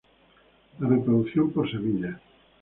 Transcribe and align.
La 0.79 0.87
reproducción 0.87 1.51
por 1.51 1.69
semillas. 1.69 2.19